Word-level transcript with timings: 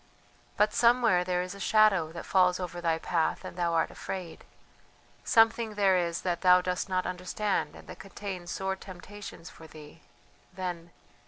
"But 0.57 0.73
somewhere 0.73 1.23
there 1.23 1.43
is 1.43 1.53
a 1.53 1.59
shadow 1.59 2.11
that 2.11 2.25
falls 2.25 2.59
over 2.59 2.81
thy 2.81 2.97
path 2.97 3.45
and 3.45 3.55
thou 3.55 3.73
art 3.75 3.91
afraid 3.91 4.43
something 5.23 5.75
there 5.75 5.95
is 5.95 6.21
that 6.21 6.41
thou 6.41 6.59
dost 6.59 6.89
not 6.89 7.05
understand 7.05 7.75
and 7.75 7.87
that 7.87 7.99
contains 7.99 8.49
sore 8.49 8.75
temptations 8.75 9.51
for 9.51 9.67
thee... 9.67 10.01
then.... 10.53 10.89